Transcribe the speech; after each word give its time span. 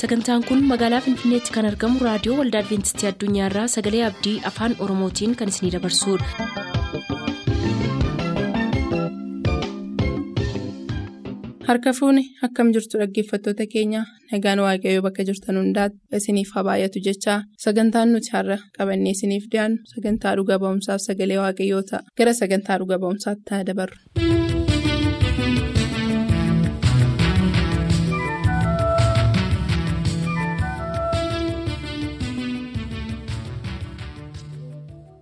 sagantaan 0.00 0.42
kun 0.48 0.60
magaalaa 0.72 1.00
finfinneetti 1.06 1.54
kan 1.56 1.68
argamu 1.70 2.04
raadiyoo 2.08 2.38
waldaa 2.40 2.62
adventistii 2.64 3.10
addunyaarraa 3.12 3.66
sagalee 3.76 4.04
abdii 4.10 4.36
afaan 4.52 4.76
oromootiin 4.86 5.36
kan 5.42 5.54
isinidabarsudha. 5.54 7.28
harka 11.68 11.90
fuuni 11.98 12.22
akkam 12.46 12.68
jirtu 12.74 12.98
dhaggeeffattoota 13.00 13.64
keenya 13.74 14.00
nagaan 14.32 14.60
waaqayyoo 14.66 15.04
bakka 15.06 15.26
jirtan 15.28 15.58
hundaati 15.60 15.96
isiniif 16.20 16.50
haa 16.56 16.64
baay'atu 16.68 17.02
jechaa 17.08 17.38
sagantaan 17.64 18.08
nuti 18.14 18.30
har'a 18.36 18.58
qabannee 18.78 19.12
isiniif 19.16 19.44
dhiyaannu 19.52 19.78
sagantaa 19.94 20.34
dhuga 20.40 20.60
ba'umsaaf 20.64 21.00
sagalee 21.08 21.38
waaqayyoo 21.44 21.82
ta'a 21.90 22.02
gara 22.18 22.32
sagantaa 22.42 22.78
dhuga 22.82 22.96
ba'umsaatti 23.04 23.48
haa 23.54 23.66
dabarru. 23.70 23.96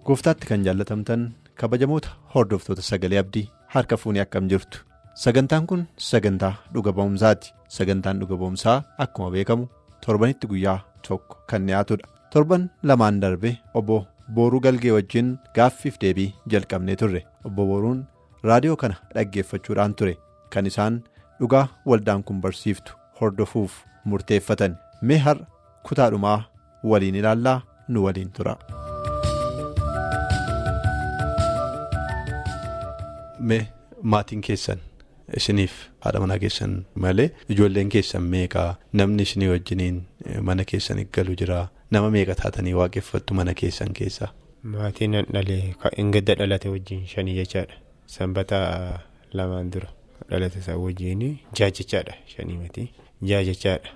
Gooftaatti 0.08 0.46
kan 0.50 0.64
jaallatamtan 0.66 1.22
kabajamoota 1.60 2.10
hordoftoota 2.34 2.82
sagalee 2.88 3.18
abdii 3.22 3.46
harka 3.74 3.96
fuunii 4.02 4.20
akkam 4.24 4.48
jirtu. 4.52 4.78
Sagantaan 5.22 5.66
kun 5.70 5.86
sagantaa 6.08 6.52
dhuga 6.74 6.92
ba'umsaati 6.98 7.52
sagantaan 7.76 8.20
dhuga 8.20 8.36
ba'umsaa 8.42 8.76
akkuma 9.04 9.30
beekamu 9.34 9.68
torbanitti 10.06 10.46
guyyaa 10.50 10.78
tokko 11.08 11.36
kan 11.50 11.66
dhiyaatudha. 11.66 12.06
Torban 12.32 12.68
lamaan 12.88 13.20
darbe 13.22 13.50
obbo 13.80 13.96
booruu 14.34 14.60
galgee 14.66 14.92
wajjin 14.96 15.32
gaaffiif 15.56 15.98
deebii 16.02 16.34
jalqabnee 16.54 16.96
turre. 17.02 17.24
Obbo 17.46 17.66
booruun 17.70 18.04
raadiyoo 18.48 18.76
kana 18.82 18.94
dhaggeeffachuudhaan 19.14 19.94
ture. 19.98 20.16
Kan 20.52 20.66
isaan 20.70 21.02
dhugaa 21.40 21.66
waldaan 21.86 22.22
kun 22.24 22.40
barsiiftu 22.40 22.92
hordofuuf 23.20 23.72
murteeffatan. 24.04 24.76
Mee 25.02 25.18
har'a 25.26 25.46
kutaadhumaa 25.88 26.40
waliin 26.90 27.14
ilaallaa 27.22 27.60
nu 27.88 28.04
waliin 28.06 28.30
tura. 28.36 28.56
Mee 33.52 33.62
maatiin 34.14 34.40
keessan 34.48 34.80
isiniif 35.40 35.72
haadha 36.04 36.20
manaa 36.24 36.38
keessan 36.44 36.74
malee 37.04 37.28
ijoolleen 37.54 37.88
keessan 37.94 38.22
meeqaa 38.34 38.68
namni 39.00 39.22
isinii 39.28 39.48
wajjiniin 39.52 40.02
mana 40.48 40.64
keessan 40.72 41.00
galu 41.18 41.34
jira 41.42 41.60
nama 41.96 42.10
meeqa 42.16 42.34
taatanii 42.42 42.74
waaqeffattu 42.80 43.34
mana 43.40 43.54
keessan 43.60 43.92
keessaa. 44.00 44.30
Maatiin 44.74 45.10
nan 45.16 45.26
dhalee 45.34 45.74
kan 45.82 46.10
gadda 46.16 46.34
dhalate 46.40 46.68
wajjin 46.74 47.06
shanii 47.12 47.36
jechaadha. 47.40 47.74
Sanbata 48.14 48.58
lamaan 49.32 49.70
dura 49.72 49.88
dhalate 50.30 50.58
isaa 50.64 50.76
wajjin 50.84 51.22
jaa 51.60 51.70
jechaadha 51.80 52.14
shanii 52.34 52.56
miti 52.62 52.90
jaa 53.30 53.42
jechaadha. 53.50 53.90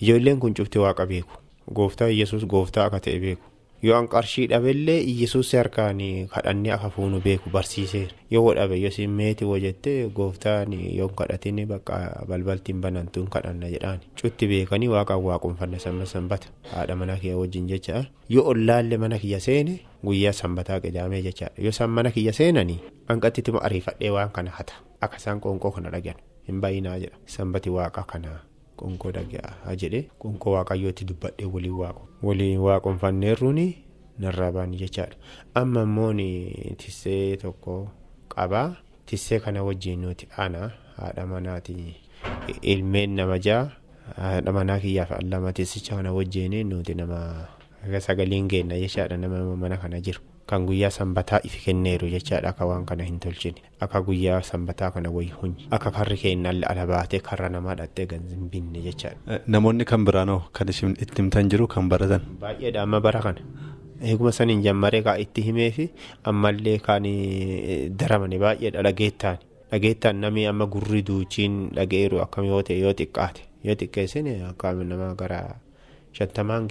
Ijoolleen 0.00 0.40
kun 0.40 0.54
cufti 0.54 0.78
waaqa 0.84 1.06
beeku. 1.06 1.34
Gooftaa 1.74 2.08
Iyyasuus 2.08 2.44
gooftaa 2.54 2.84
akka 2.90 3.00
ta'e 3.00 3.18
beeku. 3.24 3.44
Yoo 3.82 3.98
qarshii 4.06 4.46
dhabeellee 4.50 5.00
Iyyasuus 5.02 5.52
harkaan 5.58 5.98
kadhannee 6.30 6.70
akka 6.74 6.90
fuunu 6.90 7.18
beeku 7.20 7.50
barsiiseera. 7.50 8.14
Yoo 8.30 8.54
dhabe 8.54 8.76
yoo 8.78 9.08
meetii 9.10 9.44
hojjettee 9.48 10.08
gooftaan 10.14 10.72
yoo 10.98 11.08
kadhatin 11.08 11.58
bakka 11.66 11.98
balbaltiin 12.28 12.80
banantuun 12.80 13.26
kadhanna 13.30 13.66
jedhaan. 13.74 13.98
Cutti 14.20 14.46
beekanii 14.46 14.88
waaqaan 14.94 15.22
waaqumfanna 15.24 15.78
sanbata 16.06 16.46
haadha 16.70 16.94
mana 16.96 17.16
kiyya 17.16 17.36
wajjin 17.36 17.66
jecha 17.68 18.04
yoo 18.28 18.46
ollaallee 18.54 18.98
mana 18.98 19.18
kiyya 19.18 19.40
seene 19.40 19.80
guyyaa 20.04 20.32
sanbataa 20.32 20.80
qidaamee 20.80 21.22
jechaadha. 21.22 21.58
Yoo 21.58 21.70
isaan 21.74 21.90
mana 21.90 22.10
kiyya 22.10 22.32
seenanii 22.32 22.78
hanqatti 23.08 23.42
ariifadhee 23.62 24.10
waan 24.10 24.30
kana 24.30 24.50
hata 24.50 24.74
akka 25.00 25.16
isaan 25.16 25.40
qoonqoo 25.40 25.70
kana 25.74 25.90
dhagan 25.90 26.14
hin 26.46 26.60
baay'inaa 26.60 26.98
jedha 27.02 27.18
sanbati 27.26 27.70
waaqa 27.70 28.02
kanaa. 28.06 28.38
Qonkoo 28.82 29.12
dhagaa 29.16 29.74
jedhee 29.80 30.04
qonkoo 30.22 30.52
waaqayyootti 30.56 31.04
dubbadhee 31.08 31.46
waliin 31.54 31.74
waaqu 31.82 32.02
waliin 32.28 32.58
waaqonfanneerruuni 32.66 33.66
narraa 34.18 34.52
baanii 34.56 34.78
jechaadha. 34.84 35.16
Amma 35.54 35.82
immoo 35.88 36.12
tissee 36.82 37.36
tokko 37.36 37.76
qabaa 38.34 38.76
tissee 39.06 39.38
kana 39.44 39.62
wajjin 39.68 40.00
nuti 40.02 40.26
ana 40.36 40.70
haadha 40.96 41.26
manaati. 41.26 41.96
Ilmeen 42.62 43.14
nama 43.16 43.38
jaa 43.38 43.70
haadha 44.16 44.52
manaa 44.52 44.78
kiyyaaf 44.82 45.10
lama 45.30 45.52
tissicha 45.52 45.96
kana 45.96 46.12
wajjin 46.12 46.54
nuti 46.68 46.94
nama 46.94 47.48
sagaliin 48.00 48.48
geenna 48.48 48.78
jechaadha. 48.78 49.16
Nama 49.16 49.56
mana 49.56 49.76
kana 49.76 50.00
jiru. 50.00 50.20
Kan 50.52 50.66
guyyaa 50.68 50.90
sanbataa 50.92 51.38
ifi 51.48 51.60
kenneeru 51.64 52.08
jechaadha 52.12 52.48
akka 52.52 52.66
waan 52.68 52.82
kana 52.88 53.04
hin 53.08 53.16
tolchine 53.24 53.62
akka 53.84 54.00
guyyaa 54.08 54.40
sanbataa 54.48 54.90
kana 54.94 55.08
wayii 55.14 55.32
hunyi 55.42 55.64
akka 55.76 55.90
karri 55.98 56.16
keennallee 56.22 56.66
ala 56.70 56.82
baatee 56.90 57.20
karra 57.28 57.48
namaa 57.54 57.74
dhattee 57.78 58.04
ganzin 58.10 58.50
binne 58.52 58.82
jechaadha. 58.86 59.38
Namoonni 59.54 59.84
kan 59.90 60.04
biraanoo 60.08 60.42
kan 60.58 60.68
isin 60.72 60.92
itti 61.06 61.16
himtan 61.22 61.48
jiru 61.54 61.66
kan 61.74 61.88
baratan. 61.88 62.20
Baay'eedha 62.42 62.82
amma 62.84 63.00
bara 63.06 63.20
kana 63.26 63.40
eeguma 64.10 64.32
saniin 64.38 64.60
jammaree 64.66 65.00
kan 65.06 65.20
itti 65.24 65.40
himee 65.46 65.70
fi 65.78 65.86
ammallee 66.32 66.76
kan 66.88 67.06
daramane 68.02 68.36
baay'eedha 68.44 68.82
dhageettaan 68.88 69.38
dhageettaan 69.72 70.20
namni 70.26 70.44
amma 70.52 70.66
gurri 70.74 71.00
duuchiin 71.12 71.56
dhageeru 71.78 72.20
akkam 72.26 72.44
yoo 72.50 72.60
ta'e 72.70 72.76
yoo 72.82 72.92
xiqqaate 73.00 73.40
yoo 73.68 73.76
xiqqeessine 73.84 74.36
akka 74.50 74.74
nama 74.92 75.14
gara 75.22 75.40
shantamaan 76.18 76.68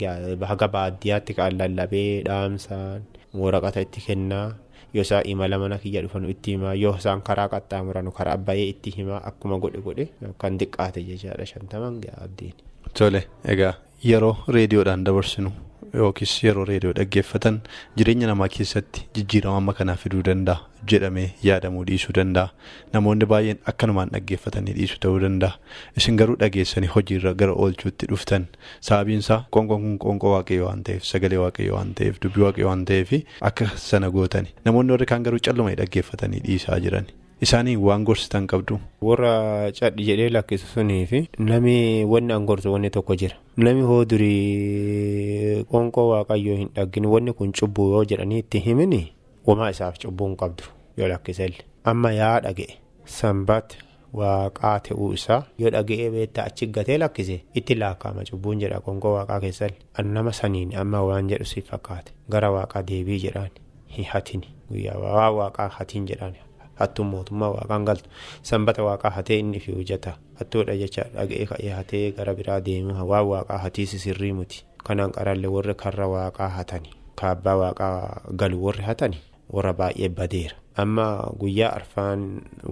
haga 0.54 0.68
baadiyyaatti 0.78 1.34
kan 1.40 1.58
lallabee 1.64 2.22
dhaamsaan. 2.30 3.02
Waraqata 3.34 3.82
itti 3.86 4.02
kennaa 4.08 4.48
yoo 4.94 5.02
isaan 5.08 5.24
imala 5.32 5.60
mana 5.60 5.78
kiyya 5.84 6.02
dhufanu 6.04 6.30
itti 6.34 6.52
himaa 6.56 6.74
yoo 6.84 6.96
isaan 7.00 7.22
karaa 7.28 7.48
qaxxaamuranu 7.54 8.12
karaa 8.18 8.38
bayee 8.38 8.68
itti 8.74 8.90
himaa 8.98 9.22
akkuma 9.30 9.58
godhe 9.64 9.80
godhe 9.88 10.06
kan 10.42 10.58
xiqqaate 10.60 11.00
jechaadha 11.10 11.46
shantaman 11.52 12.02
abdiin. 12.26 12.54
Tole 12.98 13.22
egaa 13.54 13.74
yeroo 14.04 14.36
reediyoodhaan 14.56 15.04
dabarsinu 15.06 15.52
yookiis 16.00 16.34
yeroo 16.44 16.66
reediyoo 16.70 16.94
dhaggeeffatan 17.00 17.60
jireenya 17.98 18.28
namaa 18.30 18.48
keessatti 18.56 19.06
jijjiirama 19.18 19.58
amma 19.62 19.74
kanaa 19.80 19.96
fiduu 20.04 20.22
danda'a 20.28 20.58
jedhamee 20.92 21.26
yaadamuu 21.48 21.84
dhiisuu 21.90 22.14
danda'a. 22.18 22.50
Namoonni 22.94 23.26
baay'een 23.34 23.60
akkanumaan 23.74 24.10
dhaggeeffatanii 24.16 24.74
dhiisuu 24.80 24.98
ta'uu 25.06 25.20
danda'a. 25.26 25.58
Isin 25.98 26.18
garuu 26.22 26.36
dhageessanii 26.44 26.90
hojiirra 26.96 27.34
gara 27.44 27.54
oolchuutti 27.66 28.08
dhuftan. 28.12 28.48
Sababiinsaa 28.90 29.40
qoonqoon 29.58 29.82
kun 29.88 29.98
qoonqoo 30.06 30.34
waaqayyoo 30.36 30.68
waan 30.72 30.84
ta'eef 30.90 31.04
sagalee 31.14 31.38
waaqayyoo 31.46 31.76
waan 31.78 31.94
ta'eef 32.02 32.22
dubbii 32.26 32.44
waaqayyoo 32.48 32.70
waan 32.74 32.86
ta'eef 32.92 33.14
akka 33.52 33.70
sana 33.88 34.10
gootani. 34.18 34.50
Namoonni 34.66 34.92
warri 34.98 35.06
kaan 35.14 35.24
garuu 35.30 35.40
calluma 35.50 35.76
dhaggeeffatanii 35.84 36.40
dhiisaa 36.48 36.80
jiran. 36.88 37.06
Isaanii 37.42 37.76
waan 37.76 38.04
gorsitan 38.06 38.46
qabdu. 38.48 38.78
Warra 39.02 39.72
cadhi 39.74 40.04
jedhee 40.06 40.30
lakkisu 40.30 40.68
sunii 40.74 41.06
fi 41.10 41.20
namni 41.40 42.06
wanni 42.06 42.34
an 42.34 42.46
gorsu 42.46 42.70
wanni 42.74 42.90
tokko 42.94 43.16
jira. 43.22 43.36
Namni 43.58 43.82
hoo 43.90 44.06
durii 44.06 45.64
qoonqoo 45.72 46.08
waaqayyoo 46.12 46.58
hin 46.60 46.70
dhaggin 46.76 47.06
wanni 47.14 47.34
kun 47.34 47.52
cubbuu 47.60 47.88
yoo 47.94 48.04
jedhanii 48.12 48.40
itti 48.44 48.60
himini 48.66 49.00
wamaa 49.48 49.70
isaaf 49.76 49.98
cubbuu 50.04 50.28
hin 50.28 50.36
qabdu 50.44 50.64
yoo 50.98 51.08
lakkisellee. 51.14 51.66
Amma 51.84 52.12
yaa 52.14 52.40
dhaga'e 52.46 52.78
sanbata 53.16 53.78
waaqaa 54.22 54.76
ta'uu 54.90 55.10
isaa 55.18 55.42
yoo 55.64 55.70
dhaga'ee 55.78 56.10
beektaa 56.18 56.46
achi 56.52 56.68
gatee 56.78 56.98
lakkise 57.06 57.40
itti 57.56 57.76
laakkaama 57.82 58.24
cubbuun 58.30 58.60
jedha 58.66 58.80
qoonqoo 58.86 59.16
waaqaa 59.18 59.40
keessatti. 59.48 59.82
An 59.98 60.14
nama 60.14 60.32
saniin 60.44 60.76
amma 60.86 61.02
waan 61.10 61.30
jedhu 61.34 61.46
si 61.56 61.62
fakkaate 61.74 62.14
gara 62.30 62.52
waaqaa 62.60 62.84
deebii 62.94 63.20
jedhaan 63.26 63.50
hin 63.98 64.06
hatini 64.14 64.54
guyyaa 64.70 65.32
waaqaa 65.42 65.70
hatiin 65.80 66.06
jedhaan. 66.14 66.38
Hattuun 66.80 67.08
mootummaa 67.14 67.50
waaqaan 67.56 67.86
galtu 67.86 68.10
sanbata 68.42 68.84
waaqaa 68.84 69.10
hatee 69.18 69.40
inni 69.40 69.60
fi 69.60 69.72
hojjeta 69.72 70.14
hattuudha 70.40 70.76
jecha 70.78 71.04
dhaga'ee 71.16 71.46
ka'ee 71.52 71.72
hatee 71.80 72.12
gara 72.18 72.34
biraa 72.34 72.60
deemu 72.66 72.96
waan 73.12 73.26
waaqaa 73.34 73.58
hatiisi 73.66 74.00
sirrii 74.00 74.34
muti. 74.34 74.64
Kanaan 74.84 75.12
qarallee 75.12 75.52
warri 75.58 75.76
karra 75.76 76.08
waaqaa 76.08 76.50
hatani. 76.58 76.90
Kaabbaa 77.16 77.56
waaqaa 77.64 78.22
galu 78.36 78.64
warri 78.66 78.84
hatani. 78.84 79.18
Warra 79.54 79.74
baay'ee 79.74 80.10
badeera. 80.10 80.56
Amma 80.82 81.06
guyyaa 81.40 81.70
arfaan 81.76 82.22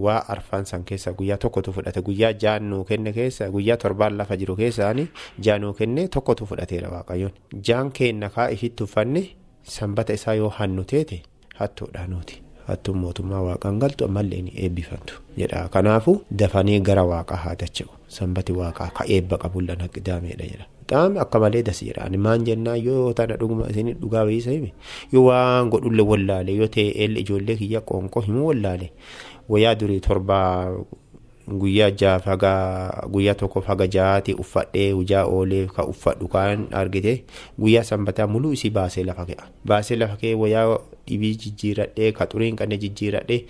waa 0.05 0.23
arfaan 0.35 0.65
san 0.65 0.83
keessa 0.83 1.11
guyyaa 1.13 1.37
tokkotu 1.37 1.73
fudhate. 1.75 2.01
Guyyaa 2.01 2.33
jaannuu 2.33 2.83
kenne 2.83 3.13
keessa 3.13 3.49
guyyaa 3.51 3.77
torbaan 3.77 4.17
lafa 4.17 4.37
jiru 4.37 4.55
keessaani 4.55 5.07
jaannuu 5.47 5.73
kenne 5.73 6.07
tokkotu 6.07 6.45
fudhateera 6.45 6.89
waaqayyoon. 6.95 7.31
Jaan 7.67 7.91
keenna 7.91 8.29
kaa 8.29 8.47
ifitti 8.49 8.83
uffanne 8.83 9.23
sanbata 9.63 10.13
isaa 10.13 10.33
yoo 10.33 10.49
hannu 10.49 10.83
teete 10.83 11.21
hattuudha 11.55 12.07
nuti. 12.07 12.41
Hattuun 12.71 12.97
mootummaa 13.03 13.41
waaqaan 13.47 13.79
galtu 13.83 14.05
ammallee 14.05 14.41
ni 14.41 14.51
eebbifamtu 14.63 15.13
jedha. 15.37 15.67
Kanaafu 15.73 16.21
dafanii 16.31 16.79
gara 16.79 17.03
waaqaa 17.11 17.35
haa 17.45 17.55
dacha'u 17.61 17.89
sanbati 18.17 18.51
waaqaa 18.61 18.89
ka 18.97 19.03
eebba 19.15 19.37
qabulla 19.43 19.75
naqidaameedha 19.81 20.45
jedha. 20.51 20.65
Bixaam 20.89 21.17
akka 21.23 21.39
malee 21.39 21.61
dasiidha. 21.63 22.01
Ani 22.05 22.17
maan 22.17 22.43
jennaa? 22.45 22.75
Yoo 22.75 23.13
tana 23.13 23.37
dhuguma 23.37 23.69
isin 23.69 23.93
dhugaa 24.01 24.25
beeysa 24.25 24.51
hime? 24.51 24.73
Yoo 25.13 25.25
waan 25.29 25.69
godhulle 25.69 26.01
wallaale 26.11 26.55
yoo 26.59 26.67
ta'e 26.67 27.05
ijoollee 27.23 27.55
kiyya 27.61 27.81
qoonqoo 27.89 28.21
himu 28.25 28.47
wallaale 28.49 28.89
wayyaa 29.49 29.75
durii 29.75 29.99
torbaa 29.99 30.73
guyyaa 31.61 31.89
jaaf 32.01 32.25
haga 32.29 32.51
guyyaa 33.13 33.33
tokkoof 33.41 33.65
haga 33.71 33.87
jahaati 33.95 34.33
uffadhee 34.43 34.91
hojaa 34.91 35.23
oolee 35.25 35.65
ka 35.67 35.85
uffadhu 35.93 36.27
kan 36.27 36.67
argite. 36.71 37.23
Guyyaa 37.59 37.83
sanbataa 37.83 38.27
muluu 38.27 38.51
isii 38.57 38.69
baasee 38.69 39.03
lafa 39.03 39.25
ka'a 39.29 39.47
baasee 39.65 39.97
lafa 40.01 40.17
ka'ee 40.21 40.35
wayaa 40.43 40.77
dhibii 41.07 41.33
jijjiiradhee 41.45 42.11
ka 42.11 42.25
xuriin 42.33 42.55
qanne 42.59 42.77
jijjiiradhee 42.83 43.41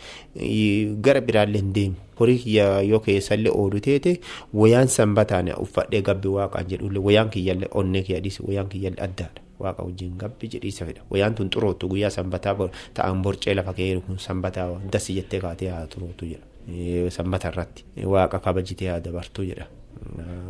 gara 1.01 1.21
biraallee 1.21 1.61
hin 1.61 1.73
deemu. 1.73 1.95
Horii 2.19 2.55
yoo 2.89 2.99
keessallee 2.99 3.51
oolu 3.51 3.79
teete 3.79 4.19
wayaan 4.53 4.87
sanbataan 4.87 5.53
uffadhee 5.59 6.01
gabbi 6.01 6.27
waaqaan 6.39 6.65
jedhullee 6.71 7.03
wayaan 7.09 7.29
kiyyallee 7.29 7.69
onnee 7.71 8.01
kiyya 8.07 8.19
dhiisi 8.23 8.43
wayaan 8.47 8.69
kiyyallee 8.69 9.03
addaadha. 9.09 9.41
waaqa 9.59 9.83
wajjin 9.83 10.11
gabbi 10.19 10.47
jedhiisa 10.51 10.85
fedha 10.87 11.01
wayaan 11.11 11.33
tun 11.37 11.49
xuroottu 11.53 11.87
guyyaa 11.91 12.09
sanbataa 12.15 12.67
ta'an 12.99 13.21
borcee 13.23 13.55
lafa 13.59 13.73
kun 13.75 14.19
sanbataa 14.25 14.67
dassi 14.93 15.15
jettee 15.17 15.39
kaatee 15.45 15.67
haa 15.73 15.81
xuroottu 15.95 16.25
jedha 16.29 16.45
sanbata 17.17 17.49
irratti 17.53 17.83
waaqa 18.13 18.39
kabajitee 18.39 18.87
haa 18.91 18.99
dabartuu 18.99 19.45
jedha 19.49 19.67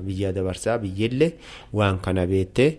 biyya 0.05 0.31
dabarsaa 0.33 0.77
biyyillee 0.77 1.31
waan 1.73 1.99
kana 1.99 2.25
beettee 2.27 2.77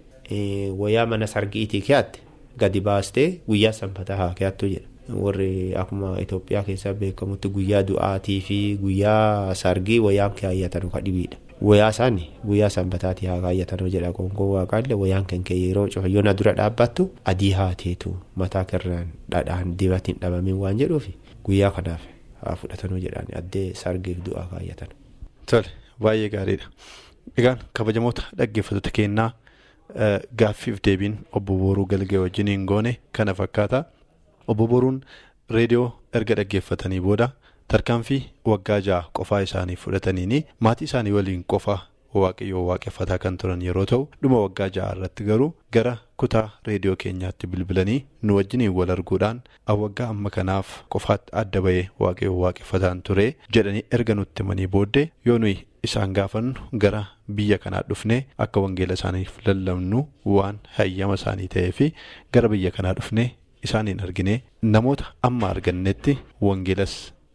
wayaa 0.79 1.06
mana 1.06 1.27
sargiitii 1.27 1.81
keeyatte 1.88 2.21
gadi 2.59 2.81
baastee 2.81 3.29
guyyaa 3.49 3.73
sanbataa 3.73 4.17
haa 4.17 4.35
keeyattu 4.38 4.67
jedha. 4.69 4.87
warri 5.23 5.75
akkuma 5.75 6.09
Itoophiyaa 6.23 6.62
keessaa 6.62 6.93
beekamutti 6.99 7.49
guyyaa 7.55 7.82
du'aatii 7.87 8.41
fi 8.49 8.59
guyyaa 8.82 9.55
sargii 9.61 9.99
wayaan 10.05 10.31
kaayyatan 10.41 10.87
ka 10.91 11.00
dhibiidha. 11.06 11.37
Wayaa 11.69 11.88
isaanii 11.94 12.29
guyyaa 12.47 12.69
sanbataatii 12.75 13.26
haa 13.31 13.41
kaayyatan 13.47 13.91
jedha 13.94 14.12
gonggoo 14.19 14.47
waaqaallee 14.55 14.94
wayaan 15.03 15.26
kan 15.33 15.43
kee 15.49 15.59
yeroo 15.62 15.88
cufa 15.94 16.09
yoo 16.15 16.23
na 16.23 16.33
dura 16.38 16.53
dhaabbattu 16.61 17.09
adii 17.33 17.50
haateetu 17.59 18.15
mataa 18.43 18.65
kirraan 18.71 19.09
dhadhaan 19.35 19.75
dibatiin 19.83 20.19
dhabamin 20.23 20.55
waan 20.62 20.79
jedhuufi 20.83 21.15
guyyaa 21.44 21.71
kanaaf 21.79 22.00
haa 22.44 22.56
fudhatan 22.62 22.96
jedhaan 23.04 23.26
addee 23.42 23.75
sargiif 23.82 24.19
du'aa 24.26 24.46
kaayyatan. 24.52 24.88
Tole 25.50 25.69
baay'ee 26.02 26.28
gaariidha. 26.34 26.66
Egaan 27.38 27.58
kabajamoota 27.72 28.22
dhaggeeffattoota 28.38 28.90
keenyaa 28.98 29.31
gaaffiif 30.42 30.78
deebiin 30.84 31.19
obbo 31.32 31.56
Booruu 31.58 31.87
Galgee 31.87 32.19
wajjiniin 32.19 32.64
goone 32.66 32.98
kana 33.12 33.34
fakkaata. 33.34 33.84
Obbo 34.48 34.66
Boruun 34.66 35.00
reediyoo 35.50 35.92
erga 36.14 36.34
dhaggeeffatanii 36.40 37.00
booda 37.00 37.31
tarkaanfii 37.69 38.22
waggaa 38.46 38.81
ja'a 38.81 39.02
qofaa 39.19 39.40
isaanii 39.46 39.76
fudhataniini 39.76 40.44
maatii 40.60 40.84
isaanii 40.90 41.12
waliin 41.16 41.44
qofa 41.44 41.78
waaqayyoo 42.23 42.65
waaqeffataa 42.69 43.19
kan 43.25 43.37
turan 43.43 43.62
yeroo 43.67 43.85
ta'u 43.93 44.05
dhuma 44.23 44.41
waggaa 44.45 44.69
ja'a 44.77 44.93
irratti 44.97 45.25
garuu 45.31 45.49
gara 45.77 45.95
kutaa 46.23 46.45
reediyoo 46.69 46.97
keenyaatti 47.05 47.47
bilbilanii 47.55 47.99
nu 48.23 48.37
wajjiniin 48.39 48.75
wal 48.79 48.91
arguudhaan 48.97 49.41
waggaa 49.83 50.09
amma 50.15 50.31
kanaaf 50.37 50.71
qofaatti 50.95 51.33
adda 51.43 51.61
bahee 51.67 51.89
waaqayyoo 52.05 52.39
waaqeffataan 52.45 53.03
ture 53.09 53.27
jedhanii 53.57 53.85
erga 53.99 54.15
nutti 54.21 54.43
himanii 54.43 54.67
booddee 54.77 55.07
yoo 55.31 55.39
nuyi 55.45 55.59
isaan 55.89 56.12
gaafannu 56.21 56.69
gara 56.85 57.03
biyya 57.37 57.59
kanaa 57.65 57.83
dhufnee 57.91 58.23
akka 58.47 58.61
wangeela 58.65 58.95
isaaniif 59.01 59.39
lallabnu 59.47 60.07
waan 60.37 60.59
hayyama 60.79 61.15
isaanii 61.21 61.49
ta'ee 61.55 61.73
fi 61.79 61.93
gara 62.33 62.49
biyya 62.55 62.71
kanaa 62.79 62.95
dhufnee. 63.01 63.31
Isaaniin 63.67 63.99
arginee 64.05 64.37
namoota 64.75 65.05
amma 65.29 65.49
argannetti 65.55 66.12
wangeelas 66.47 66.93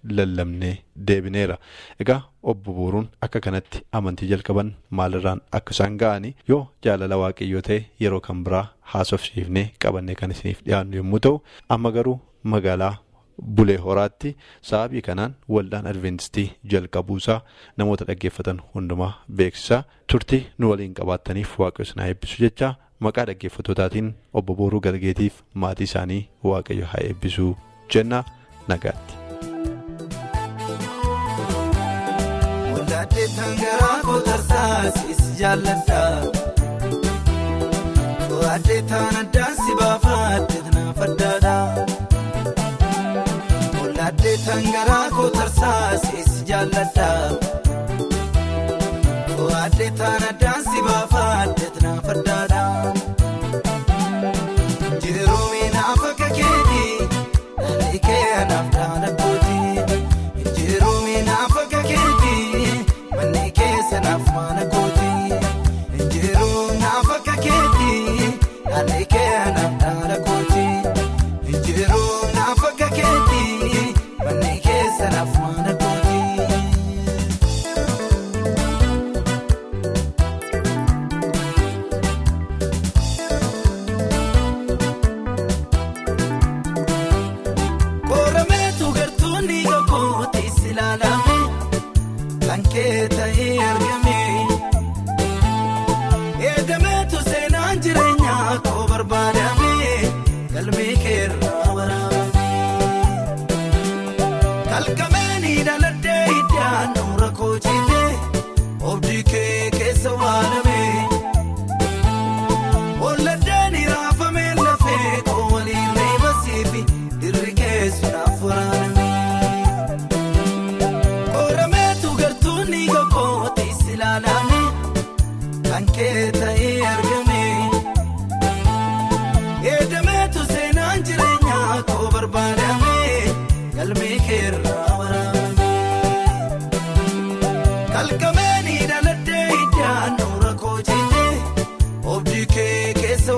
lallabnee 0.10 0.74
deebineera. 1.08 1.58
Egaa 2.00 2.22
obbo 2.44 2.74
Boruun 2.74 3.08
akka 3.22 3.40
kanatti 3.48 3.82
amantii 3.92 4.30
jalqaban 4.32 4.74
maalirraan 4.90 5.42
akka 5.52 5.72
isaan 5.78 5.98
ga'anii 6.02 6.36
yoo 6.50 6.62
jaalala 6.86 7.18
waaqayyoo 7.24 7.62
ta'e 7.70 7.80
yeroo 8.04 8.20
kan 8.28 8.44
biraa 8.46 8.68
haasofsiifnee 8.94 9.66
qabannee 9.86 10.16
kan 10.22 10.32
isiniif 10.36 10.62
dhiyaannu 10.68 10.98
yommuu 11.02 11.20
ta'u 11.28 11.42
amma 11.78 11.92
garuu 11.98 12.20
magaalaa 12.44 12.94
Bulee 13.56 13.78
Horaatti 13.86 14.30
sababii 14.62 15.02
kanaan 15.08 15.34
waldaan 15.54 15.88
Adventistii 15.92 16.46
jalqabuusaa 16.74 17.42
namoota 17.78 18.06
dhaggeeffatan 18.10 18.62
hundumaa 18.76 19.10
beeksisaa 19.42 19.84
turtii 20.12 20.40
nu 20.58 20.70
waliin 20.72 20.94
qabaattaniif 21.00 21.58
isin 21.82 22.00
haa 22.02 22.08
eebbisu 22.14 22.44
jecha. 22.46 22.76
Maqaa 23.00 23.26
dhaggeeffattootaatiin 23.28 24.14
obbo 24.34 24.56
Booruu 24.56 24.82
Galgeetiif 24.82 25.42
maatii 25.54 25.84
isaanii 25.92 26.22
waaqayyo 26.44 26.86
haa 26.94 27.04
eebbisuu 27.10 27.52
jenna 27.94 28.24
nagaatti. 28.68 29.25
Waldaaddee 33.06 33.28
tangaraa 33.38 33.98
kootarsaas 34.06 34.96
jaalladha. 35.40 36.00
Waaddee 38.40 38.82
taan 38.92 39.16
addaan 39.22 39.54
si 39.60 39.76
baafaadde 39.80 40.58
naaf 40.76 41.00
addaadha. 41.08 41.54
Waldaaddee 43.78 44.38
tangaraa 44.48 45.06
kootarsaas 45.18 46.04
jaalladha. 46.50 47.10
Waaddee 49.44 49.92
taan 50.02 50.24
addaan 50.32 50.62
si 50.72 50.82
baafaadde 50.90 51.70
naaf 51.86 52.10
addaadha. 52.16 52.55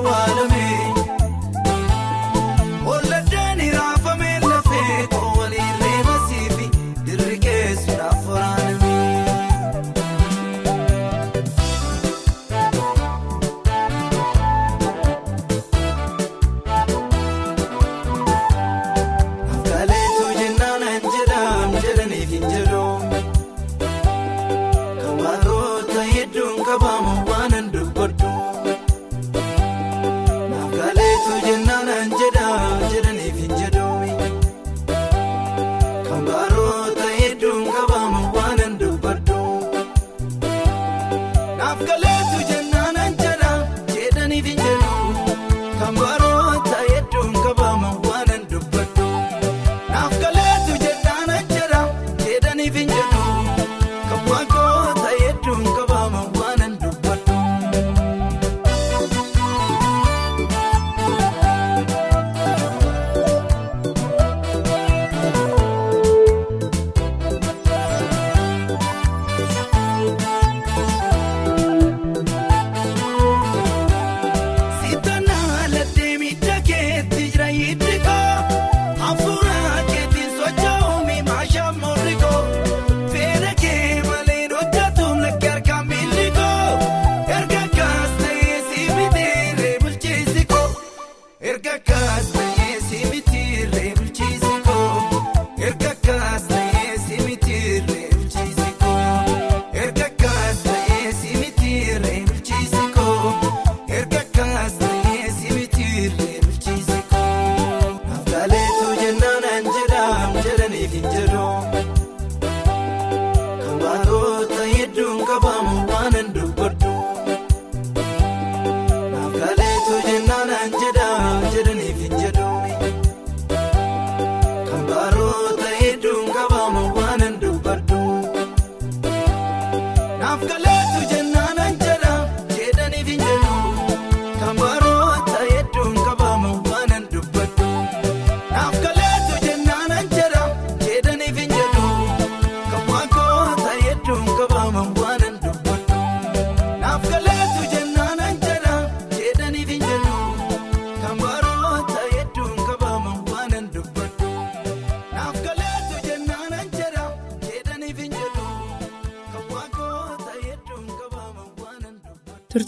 Kee 0.04 0.37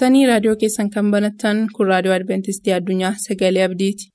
turtanii 0.10 0.28
raadiyoo 0.30 0.56
keessan 0.62 0.88
kan 0.94 1.12
banattan 1.16 1.60
kun 1.76 1.88
raadiyoo 1.92 2.16
adventistii 2.16 2.74
addunyaa 2.78 3.14
sagalee 3.26 3.64
abdiiti. 3.70 4.10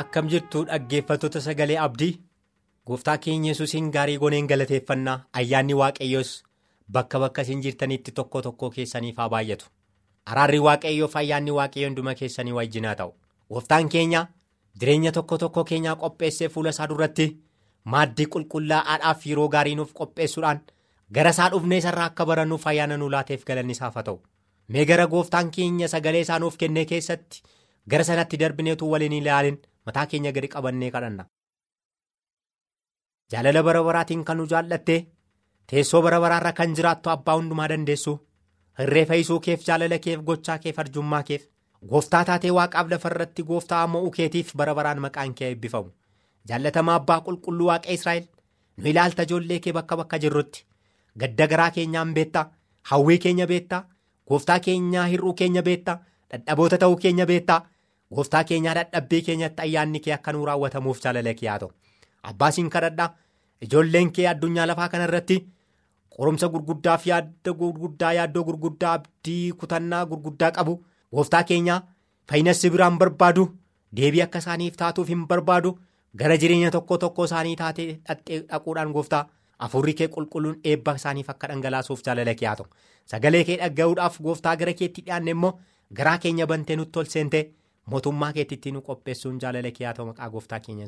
Akkam 0.00 0.28
jirtu 0.32 0.62
dhaggeeffattoota 0.68 1.40
sagalee 1.46 1.78
abdii 1.84 2.10
gooftaa 2.90 3.16
keenya 3.26 3.52
yesuusiin 3.52 3.88
gaarii 3.96 4.18
goneen 4.24 4.48
galateeffannaa 4.52 5.16
ayyaanni 5.42 5.78
waaqayyoos 5.82 6.32
bakka 6.98 7.20
bakka 7.26 7.46
isin 7.48 7.62
jirtanitti 7.68 8.16
tokko 8.20 8.42
tokko 8.48 8.70
keessaniif 8.76 9.22
haa 9.22 9.28
baay'atu 9.36 9.70
araarri 10.32 10.58
waaqayyoof 10.66 11.16
ayyaanni 11.20 11.50
waaqayyoo 11.58 11.88
hunduma 11.90 12.14
keessanii 12.20 12.52
wajjinaa 12.58 12.94
ta'u. 13.00 13.12
Gooftaan 13.52 13.88
keenya 13.88 14.22
jireenya 14.80 15.12
tokko 15.12 15.38
tokko 15.38 15.64
keenyaa 15.64 15.96
qopheessee 16.02 16.48
fuula 16.54 16.70
isaa 16.74 16.88
duratti 16.92 17.26
maaddii 17.94 18.26
qulqullaa'aadhaaf 18.34 19.26
yeroo 19.30 19.48
gaarii 19.54 19.74
nuuf 19.80 19.92
qopheessuudhaan 20.00 20.60
gara 21.18 21.30
isaa 21.36 21.48
dhufnee 21.52 21.78
isarraa 21.82 22.08
akka 22.10 22.26
barannuuf 22.32 22.66
ayyaana 22.72 22.96
nu 22.96 23.10
laateef 23.14 23.44
galanni 23.50 23.72
isaaf 23.78 23.94
haa 23.94 24.02
ta'u. 24.10 24.18
Mee 24.68 24.84
gara 24.84 25.06
gooftaan 25.06 25.50
keenya 25.50 25.88
sagalee 25.88 26.20
isaa 26.26 26.38
nuuf 26.38 26.56
kennee 26.62 26.84
keessatti 26.92 27.42
gara 27.90 28.04
sanatti 28.04 28.36
darbineetu 28.40 28.90
waliin 28.90 29.12
ilaalin. 29.22 29.58
Mataa 29.86 30.06
keenya 30.06 30.32
gadi 30.32 30.48
qabannee 30.48 30.90
kadhanna. 30.90 31.24
jaalala 33.32 33.62
bara 33.66 33.82
baraatiin 33.84 34.24
kan 34.24 34.36
nu 34.38 34.46
jaallatte 34.50 34.96
teessoo 35.70 36.02
bara 36.02 36.20
baraarra 36.20 36.52
kan 36.52 36.74
jiraattu 36.78 37.10
abbaa 37.10 37.34
hundumaa 37.38 37.68
dandeessu 37.72 38.12
hirree 38.78 39.04
fayyisuu 39.10 39.40
keef 39.40 39.64
jaalala 39.66 39.98
keef 39.98 40.20
gochaa 40.30 40.58
keef 40.58 40.78
arjummaa 40.78 41.22
keef. 41.22 41.42
Gooftaa 41.90 42.24
taatee 42.24 42.50
waaqaaf 42.58 42.88
lafa 42.90 43.08
irratti 43.12 43.42
gooftaa 43.50 43.86
mo'uu 43.86 44.10
keetiif 44.10 44.54
bara 44.56 44.74
baraan 44.74 45.00
maqaan 45.04 45.34
kee 45.34 45.48
eebbifamu 45.52 45.90
jaallatamaa 46.48 46.94
abbaa 47.00 47.20
qulqulluu 47.26 47.66
waaqa 47.70 47.90
israa'el. 47.96 48.24
Nu 48.76 48.88
ilaalta 48.90 49.22
ijoollee 49.22 49.58
kee 49.60 49.72
bakka 49.72 49.96
bakka 49.96 50.18
jirrutti. 50.18 50.64
Gadda 51.18 51.46
garaa 51.46 51.70
keenyaan 51.70 52.14
beektaa 52.14 52.50
hawwii 52.90 53.18
keenya 53.18 53.46
beektaa 53.46 53.82
gooftaa 54.28 54.58
keenyaa 54.60 55.06
hir'uu 55.12 55.34
keenya 55.34 55.62
beektaa 55.62 55.98
dadhaboota 56.32 56.78
ta'uu 56.78 56.96
keenya 56.96 57.26
beektaa 57.26 57.60
gooftaa 58.14 58.44
keenyaa 58.44 58.74
dadhabbii 58.80 59.22
keenyatti 59.28 59.62
ayyaanni 59.62 60.00
kee 60.00 60.12
akka 60.16 60.32
nuu 60.32 60.44
raawwatamuuf 60.46 61.00
jaalala 61.04 61.34
kee 61.34 61.48
haa 61.48 61.58
ta'u. 61.58 61.70
Abbaasiin 62.22 62.70
kadhadhaa 62.70 63.14
ijoolleen 63.62 64.12
kee 64.12 64.26
addunyaa 64.28 64.66
lafaa 64.66 64.88
kana 64.88 65.06
irratti 66.18 66.46
qorumsa 66.46 66.48
gurguddaa 66.48 66.96
fi 66.98 67.10
yaadda 67.10 67.52
gurguddaa 67.52 68.12
yaaddoo 68.18 68.44
gurguddaa 68.44 68.92
abdii 68.98 69.52
kutannaa 69.52 70.04
gurguddaa 70.06 70.50
qabu 70.58 70.74
gooftaa 71.14 71.42
keenyaa 71.50 71.80
fayyinassi 72.30 72.70
biraan 72.70 72.98
barbaadu 72.98 73.44
deebii 73.96 74.22
akka 74.22 74.38
isaaniif 74.38 74.76
taatuuf 74.76 75.08
hin 75.08 75.26
barbaadu 75.28 75.78
gara 76.22 76.36
jireenya 76.44 76.70
tokko 76.70 76.98
tokko 76.98 77.24
isaanii 77.30 77.56
taatee 77.62 77.88
dhaquudhaan 78.08 78.92
gooftaa 78.96 79.26
afurri 79.58 79.94
kee 80.00 80.08
qulqulluun 80.16 80.58
eebba 80.72 80.94
isaaniif 81.00 81.30
akka 81.34 81.48
dhangalaasuuf 81.52 82.02
jaalala 82.08 82.34
kee 82.40 82.48
haa 82.48 82.56
ta'u 82.56 82.66
sagalee 83.12 83.44
kee 83.50 83.56
dhaga'uudhaaf 83.62 84.18
gooftaa 84.28 84.56
gara 84.56 84.72
keetti 84.80 85.02
dhiyaanne 85.06 85.30
immoo 85.36 85.52
garaa 86.00 86.18
keenya 86.18 86.46
bantee 86.46 86.76
nutti 86.82 86.98
ol 86.98 87.04
seentee 87.16 87.44
mootummaa 87.94 88.32
keetti 88.40 88.72
nu 88.72 88.80
qopheessuun 88.90 89.38
jaalala 89.44 89.70
kee 89.78 89.86
haa 89.86 89.94
ta'u 90.00 90.06
maqaa 90.12 90.30
gooftaa 90.30 90.60
keenya. 90.60 90.86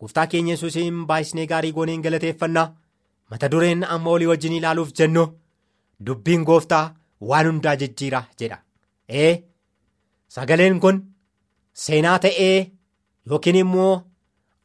Gooftaa 0.00 0.26
keenya 0.32 0.54
yesuusiin 0.54 1.04
baay'isnee 1.08 1.46
gaarii 1.46 1.72
gooneen 1.76 2.02
galateeffannaa 2.04 2.68
mata 3.30 3.48
dureen 3.52 3.84
amma 3.94 4.10
olii 4.10 4.26
wajjin 4.32 4.52
ilaaluuf 4.58 4.92
jennu 5.00 5.24
dubbiin 6.06 6.44
gooftaa 6.50 6.84
waan 7.30 7.46
hundaa 7.50 7.76
jijjiira 7.82 8.22
jedha. 8.40 8.58
Ee 9.08 9.32
sagaleen 10.36 10.80
kun 10.80 11.02
seenaa 11.84 12.18
ta'ee 12.18 12.70
yookiin 13.30 13.56
immoo 13.62 13.92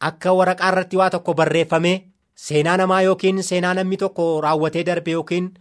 akka 0.09 0.33
waraqaa 0.39 0.71
irratti 0.71 0.97
waa 1.01 1.09
tokko 1.09 1.33
barreeffamee 1.41 1.97
seenaa 2.47 2.77
namaa 2.77 3.01
yookiin 3.09 3.43
seenaa 3.49 3.73
namni 3.73 3.97
tokko 3.97 4.29
raawwatee 4.47 4.83
darbe 4.85 5.11
yookiin 5.17 5.51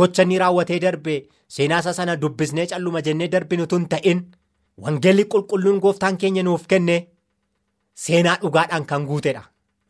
gocha 0.00 0.22
inni 0.22 0.38
raawwatee 0.44 0.80
darbe 0.86 1.18
seenaa 1.58 1.78
isa 1.84 1.92
sana 2.00 2.16
dubbisnee 2.22 2.66
calluma 2.72 3.02
jennee 3.06 3.28
darbinu 3.36 3.66
tun 3.66 3.86
ta'in 3.92 4.24
wangeelli 4.86 5.24
qulqulluun 5.32 5.78
gooftaan 5.84 6.16
keenya 6.18 6.42
nuuf 6.42 6.66
kenne. 6.66 6.98
Seenaa 8.04 8.36
dhugaadhaan 8.42 8.84
kan 8.86 9.06
guutedha. 9.06 9.42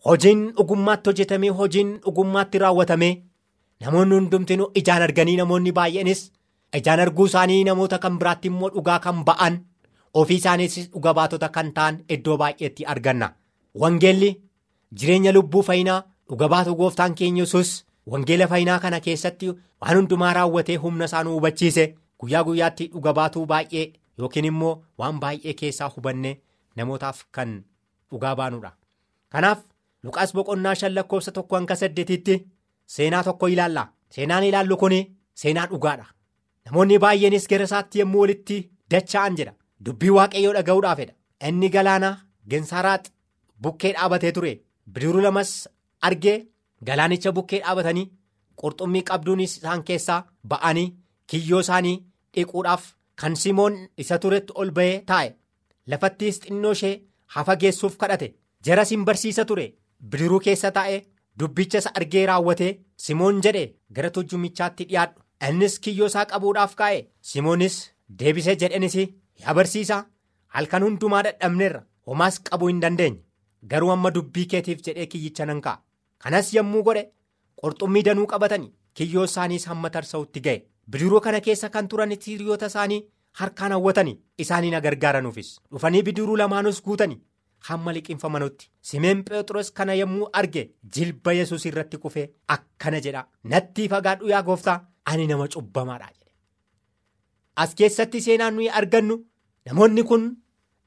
Hojiin 0.07 0.43
dhugummaatti 0.57 1.11
hojjetamee 1.11 1.51
hojiin 1.61 1.91
dhugummaatti 2.05 2.59
raawwatamee 2.63 3.15
namoonni 3.85 4.15
hundumtinuu 4.19 4.71
ijaan 4.81 5.03
arganii 5.07 5.37
namoonni 5.41 5.73
baay'eenis 5.79 6.23
ijaan 6.79 7.01
arguu 7.05 7.27
isaanii 7.31 7.65
namoota 7.69 7.99
kan 8.05 8.19
biraatti 8.23 8.49
immoo 8.53 8.71
dhugaa 8.77 8.99
kan 9.07 9.25
ba'an 9.29 9.59
ofii 10.23 10.37
isaaniis 10.43 10.79
dhuga 10.95 11.15
baatota 11.21 11.49
kan 11.57 11.73
ta'an 11.79 11.99
iddoo 12.17 12.37
baay'eetti 12.43 12.87
arganna. 12.95 13.29
Wangeelli 13.81 14.31
jireenya 14.99 15.33
lubbuu 15.37 15.63
fayyinaa 15.71 16.01
dhuga 16.31 16.49
baatu 16.55 16.75
gooftaan 16.83 17.15
keenya 17.15 17.43
yesus 17.45 17.73
wangeela 18.07 18.49
fayyinaa 18.53 18.79
kana 18.85 19.01
keessatti 19.01 19.53
waan 19.81 19.97
hundumaa 19.97 20.33
raawwatee 20.39 20.77
humna 20.85 21.05
isaa 21.11 21.23
nu 21.25 21.35
hubachiise 21.37 21.85
guyyaa 22.21 22.45
guyyaatti 22.51 22.87
dhuga 22.95 23.13
baatuu 23.19 23.47
baay'ee 23.47 23.87
yookiin 24.19 24.45
immoo 24.53 24.77
waan 24.99 25.21
baay'ee 25.25 25.55
keessaa 25.63 25.89
hubannee 25.97 26.39
namootaaf 26.77 27.25
kan. 27.33 27.53
Dhugaa 28.11 28.35
baanudha. 28.37 28.73
Kanaaf 29.33 29.59
Luqaas 30.05 30.33
boqonnaa 30.35 30.75
shan 30.75 30.95
lakkoofsa 30.95 31.33
tokko 31.33 31.57
hanga 31.57 31.77
saddeetitti 31.77 32.35
seenaa 32.87 33.23
tokko 33.25 33.47
ilaalla. 33.49 33.89
Seenaan 34.15 34.45
ilaallu 34.45 34.77
kun 34.77 34.93
seenaa 35.35 35.67
dhugaadha. 35.71 36.07
Namoonni 36.67 36.99
baay'eenis 36.99 37.49
gara 37.51 37.65
isaatti 37.65 37.99
yommuu 38.01 38.21
walitti 38.21 38.59
dacha'an 38.91 39.37
jedha. 39.39 39.53
Dubbii 39.85 40.11
waaqayyoo 40.17 40.53
dhaga'uudhaafidha. 40.57 41.15
Inni 41.49 41.69
galaana 41.71 42.11
Gensaraat 42.51 43.11
bukkee 43.63 43.93
dhaabatee 43.93 44.33
ture. 44.33 44.53
Bidiruu 44.93 45.21
lamas 45.23 45.69
argee 46.01 46.47
galaanicha 46.87 47.33
bukkee 47.33 47.61
dhaabatanii 47.65 48.07
qurxummii 48.61 49.03
qabduunis 49.11 49.57
isaan 49.59 49.83
keessaa 49.89 50.25
ba'anii 50.49 50.95
kiyyoo 51.27 51.61
isaanii 51.61 51.97
dhiquudhaaf 52.35 52.85
kan 53.21 53.37
Simoon 53.37 53.77
isa 53.97 54.19
turetti 54.19 54.53
ol 54.55 54.71
bahee 54.71 55.03
taa'e. 55.07 55.35
Lafattis 55.87 56.41
xinnoo 56.43 56.73
ishee 56.73 56.95
hafa 57.37 57.57
geessuuf 57.63 57.97
kadhate. 58.03 58.35
Jaras 58.65 58.91
hin 58.95 59.05
barsiisa 59.05 59.45
ture. 59.45 59.67
Bidiruu 60.01 60.41
keessa 60.47 60.71
taa'ee 60.77 61.01
dubbicha 61.39 61.79
isa 61.83 61.91
argee 62.01 62.27
raawwatee 62.31 62.73
simoon 63.07 63.41
jedhe. 63.47 63.65
Gara 63.93 64.11
tujjumichaatti 64.11 64.85
dhiyaadhu. 64.89 65.23
Innis 65.49 65.79
kiyyoo 65.81 66.07
isaa 66.13 66.25
qabuudhaaf 66.33 66.75
kaa'e. 66.81 67.05
Simoonis 67.33 67.77
deebisee 68.23 68.57
jedhenis 68.63 68.97
yaa 68.99 69.55
barsiisaa 69.55 70.05
halkan 70.57 70.83
hundumaa 70.87 71.23
dadhabneerra. 71.29 71.83
Homaas 72.07 72.41
qabuu 72.51 72.69
hin 72.73 72.81
dandeenye. 72.83 73.21
Garuu 73.71 73.91
amma 73.93 74.11
dubbii 74.15 74.47
keetiif 74.55 74.83
jedhee 74.87 75.07
kiyyicha 75.13 75.47
nan 75.47 75.61
ka'a. 75.61 75.83
Kanas 76.19 76.55
yommuu 76.55 76.83
godhe 76.83 77.05
qurxummii 77.63 78.03
danuu 78.09 78.27
qabatanii 78.33 78.73
kiyyoo 78.95 79.25
isaaniis 79.31 79.67
hamma 79.71 79.91
tarsa'utti 79.91 80.41
ga'e. 80.49 80.63
Bidiruu 80.91 81.21
kana 81.21 81.41
keessa 81.41 81.69
kan 81.71 81.89
turan 81.89 82.11
hiriyoota 82.27 82.67
isaanii. 82.67 83.05
Harkaan 83.41 83.73
hawwatanii 83.77 84.17
isaaniin 84.45 84.81
gargaaranuufis 84.87 85.51
dhufanii 85.73 86.03
bidiruu 86.09 86.37
lamaanus 86.43 86.81
guutanii 86.87 87.19
hamma 87.69 87.93
liqinfamanutti 87.97 88.71
simeen 88.91 89.23
phexros 89.29 89.71
kana 89.79 89.95
yommuu 90.01 90.29
arge 90.41 90.63
jilba 90.97 91.33
yesus 91.39 91.67
irratti 91.71 91.99
kufee 92.05 92.27
akkana 92.57 93.01
jedha 93.07 93.25
natti 93.55 93.89
fagaadhu 93.95 94.29
yaa 94.33 94.43
gooftaa 94.49 94.79
ani 95.13 95.27
nama 95.31 95.49
cubbamaadha 95.55 96.09
jedhe 96.17 96.33
as 97.65 97.75
keessatti 97.79 98.21
seenaan 98.27 98.55
nuyi 98.59 98.69
argannu 98.81 99.17
namoonni 99.67 100.05
kun 100.11 100.27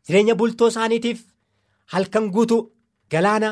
jireenya 0.08 0.36
bultoo 0.42 0.68
isaaniitiif 0.74 1.24
halkan 1.94 2.30
guutuu 2.36 2.62
galaana 3.16 3.50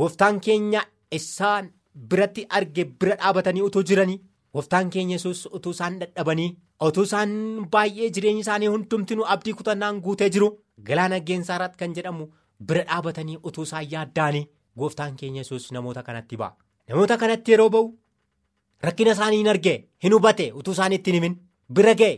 gooftaan 0.00 0.40
keenya 0.46 0.82
isaan 1.18 1.70
biratti 2.10 2.46
arge 2.58 2.84
bira 2.98 3.16
dhaabatanii 3.20 3.62
utuu 3.68 3.82
jiranii 3.90 4.20
gooftaan 4.54 4.90
keenya 4.96 5.14
yesus 5.16 5.40
utuu 5.56 5.72
isaan 5.76 5.98
dadhabanii. 6.00 6.50
Otuu 6.86 7.02
isaan 7.08 7.32
baay'ee 7.72 8.10
jireenyi 8.16 8.40
isaanii 8.46 8.66
hundumtinuu 8.74 9.26
abdii 9.34 9.52
kutannaan 9.60 10.00
guutee 10.06 10.28
jiru 10.36 10.48
galaana 10.90 11.20
Geensaaraat 11.30 11.76
kan 11.76 11.94
jedhamu 11.98 12.26
bira 12.70 12.84
dhaabatanii 12.90 13.38
utuu 13.50 13.62
isaan 13.68 13.86
yaaddaanii 13.92 14.46
gooftaan 14.78 15.16
keenya 15.16 15.40
yesus 15.44 15.70
namoota 15.72 16.02
kanatti 16.02 16.36
ba'a. 16.42 16.56
Namoota 16.88 17.16
kanatti 17.22 17.52
yeroo 17.52 17.68
ba'u 17.76 17.90
rakkina 18.88 19.12
isaanii 19.16 19.38
hin 19.42 19.48
argee 19.54 19.76
hin 20.04 20.12
hubate 20.18 20.52
utuu 20.62 20.72
isaan 20.78 20.92
itti 20.98 21.12
himin 21.16 21.36
bira 21.78 21.94
ga'e 22.02 22.14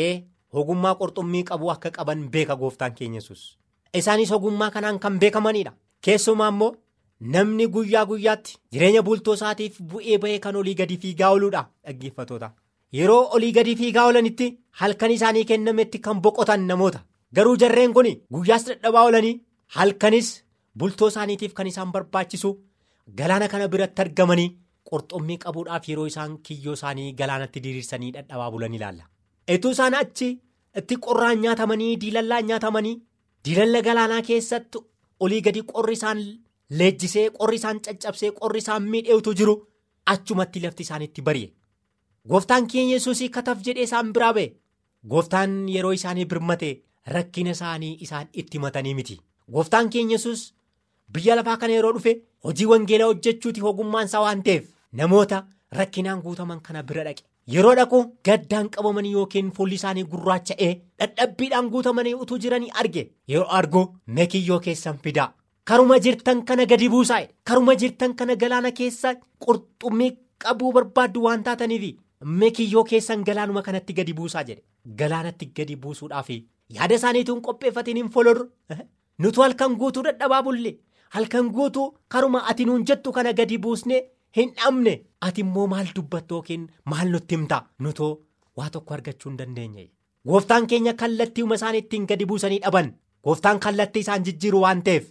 ee 0.00 0.14
ogummaa 0.62 0.94
qurxummii 1.02 1.44
qabu 1.50 1.70
akka 1.74 1.90
qaban 1.98 2.28
beeka 2.36 2.56
gooftaan 2.64 2.94
keenya 3.00 3.20
yesus 3.22 3.44
Isaanis 3.98 4.30
ogummaa 4.32 4.70
kanaan 4.74 4.98
kan 4.98 5.18
beekamanidha. 5.22 5.72
Keessumaa 6.04 6.48
immoo 6.52 6.74
namni 7.34 7.66
guyyaa 7.74 8.04
guyyaatti 8.10 8.56
jireenya 8.72 9.02
bultoo 9.08 9.34
isaatiif 9.38 9.76
bu'ee 9.92 10.18
bahee 10.24 10.38
kan 10.46 10.56
olii 10.60 10.74
gadi 10.80 10.96
fiigaa 11.04 11.28
ooluudha 11.34 11.60
dhaggeeffatoota. 11.86 12.48
Yeroo 12.98 13.22
olii 13.36 13.52
gadi 13.56 13.74
fiigaa 13.80 14.04
oolanitti 14.08 14.46
halkan 14.80 15.10
isaanii 15.16 15.44
kennametti 15.50 15.98
kan 16.06 16.20
boqotan 16.24 16.66
namoota 16.70 17.00
garuu 17.36 17.56
jarreen 17.62 17.92
kun 17.96 18.08
guyyaas 18.34 18.66
dadhabaa 18.68 19.04
oolanii 19.08 19.34
halkanis 19.76 20.28
bultoo 20.78 21.08
isaaniitiif 21.12 21.52
kan 21.58 21.66
isaan 21.72 21.92
barbaachisu 21.94 22.50
galaana 23.18 23.48
kana 23.54 23.68
biratti 23.72 24.02
argamanii 24.04 24.48
qurxummii 24.90 25.38
qabuudhaaf 25.44 25.88
yeroo 25.90 26.06
isaan 26.12 26.38
kiyyoo 26.46 26.74
isaanii 26.78 27.12
galaanatti 27.20 27.60
diriirsanii 27.64 28.12
dadhabaa 28.16 28.50
bulan 28.54 28.74
ilaalla. 28.78 29.04
etuu 29.54 29.70
isaan 29.76 29.94
achi 30.02 30.28
itti 30.80 30.96
qorraan 31.06 31.40
nyaatamanii 31.44 31.96
diilallaan 32.02 32.46
nyaatamanii 32.50 32.96
diilalla 33.44 33.82
galaanaa 33.88 34.22
keessatti 34.30 34.78
olii 35.24 35.40
gadi 35.46 35.62
qorri 35.72 35.92
isaan 35.98 36.22
leejjisee 36.78 37.26
qorri 37.38 37.56
isaan 37.60 37.80
caccabsee 37.84 38.30
qorri 38.40 38.58
isaan 38.64 38.82
miidheetu 38.94 39.34
jiru 39.40 39.54
achumatti 40.12 40.60
lafti 40.62 40.82
isaanitti 40.86 41.22
bari'e. 41.28 41.48
Gooftaan 42.28 42.66
keenya 42.66 42.94
yesuusii 42.96 43.28
kataf 43.30 43.58
jedhee 43.66 43.84
isaan 43.84 44.12
biraa 44.16 44.32
ba'e. 44.36 44.52
Gooftaan 45.08 45.56
yeroo 45.68 45.92
isaanii 45.92 46.24
birmate 46.30 46.70
rakkina 47.14 47.50
isaanii 47.56 47.98
isaan 48.06 48.28
itti 48.32 48.58
matanii 48.58 48.94
miti. 48.94 49.18
Gooftaan 49.52 49.90
keenya 49.90 50.16
yesus 50.16 50.44
biyya 51.12 51.36
lafaa 51.36 51.56
kana 51.56 51.74
yeroo 51.76 51.92
dhufe 51.96 52.14
hojii 52.44 52.66
wangeelaa 52.70 53.06
hojjechuuti 53.12 53.60
ogummaan 53.72 54.06
isaa 54.10 54.20
waan 54.26 54.42
ta'eef 54.46 54.70
namoota 54.92 55.42
rakkinaan 55.80 56.22
guutaman 56.22 56.60
kana 56.62 56.82
bira 56.82 57.04
dhaqe. 57.04 57.24
Yeroo 57.54 57.74
dhaqu 57.76 58.00
gaddaan 58.24 58.70
qabamanii 58.76 59.12
yookiin 59.18 59.52
fuulli 59.52 59.74
isaanii 59.80 60.04
gurraacha'ee 60.14 60.72
dhadhabbiidhaan 60.98 61.68
guutamanii 61.76 62.14
utuu 62.14 62.38
jiranii 62.38 62.70
arge. 62.84 63.10
Yeroo 63.28 63.48
argu 63.58 63.84
mekiyyoo 64.06 64.60
keessan 64.60 64.98
fidaa. 65.04 65.32
Karuma 65.64 65.98
jirtan 65.98 66.44
kana 66.44 66.64
gadi 66.66 66.88
buusaa 66.88 67.20
karuma 67.44 67.74
jirtan 67.76 68.14
kana 68.16 68.34
galaana 68.36 68.70
keessa 68.80 69.14
qurxummii 69.44 70.10
qabuu 70.44 70.72
barbaaddu 70.72 71.22
waan 71.26 71.44
taataniif 72.24 72.38
mekiyyoo 72.40 72.84
keessan 72.84 73.24
galaanuma 73.24 73.62
kanatti 73.62 73.92
gadi 73.94 74.12
buusaa 74.14 74.42
jedhe. 74.44 74.62
Galaanatti 74.98 75.46
gadi 75.56 75.76
buusuudhaaf 75.76 76.28
yaada 76.68 76.94
isaaniituun 76.94 77.42
qopheeffatiin 77.42 77.96
hin 77.96 78.08
folorru. 78.10 78.50
Nutu 79.18 79.40
halkan 79.42 79.76
guutuu 79.76 80.02
dadhabaa 80.04 80.42
bulle 80.42 80.78
halkan 81.10 81.50
guutuu 81.50 81.96
karuma 82.08 82.44
ati 82.48 82.64
nuun 82.64 82.84
jettu 82.86 83.12
kana 83.12 83.32
gadi 83.32 83.58
buusnee 83.58 84.02
hin 84.36 84.52
dhabne 84.56 84.94
ati 85.20 85.40
immoo 85.40 85.66
maal 85.66 85.86
dubbattu 85.96 86.34
yookiin 86.34 86.68
maal 86.84 87.08
nutti 87.10 87.34
himta 87.36 87.62
nutoo 87.78 88.18
waa 88.56 88.70
tokko 88.70 88.94
argachuu 88.94 89.30
hin 89.30 89.38
dandeenye. 89.38 89.90
Gooftaan 90.26 90.66
keenya 90.66 90.94
kallattiiwuma 90.94 91.54
isaan 91.54 91.74
ittiin 91.74 92.06
gadi 92.06 92.26
buusanii 92.26 92.58
dhaban 92.64 92.94
gooftaan 93.24 93.60
kallattii 93.60 94.00
isaan 94.00 94.24
jijjiiru 94.24 94.60
waan 94.62 94.82
ta'eef 94.82 95.04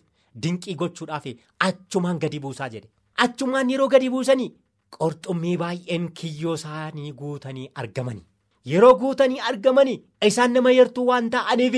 dinqii 0.44 0.76
gochuudhaaf 0.76 1.26
achumaan 1.60 2.20
gadi 2.20 2.40
buusaa 2.40 2.70
jedhe 2.70 2.90
achumaan 3.26 3.70
yeroo 3.70 3.88
gadi 3.88 4.10
buusanii 4.10 4.52
qorxummii 4.98 5.58
baay'een 5.64 6.06
kiyyoo 6.20 6.54
isaanii 6.60 7.12
guutanii 7.20 7.68
argamani. 7.76 8.24
Yeroo 8.72 8.94
guutanii 9.02 9.40
argamanii 9.50 10.02
isaan 10.30 10.54
nama 10.54 10.72
yartuu 10.78 11.06
waan 11.10 11.30
ta'aniif 11.36 11.76